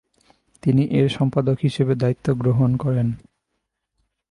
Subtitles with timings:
[0.63, 3.07] তিনি এর সম্পাদক হিসাবে দায়িত্ব গ্রহণ করেন।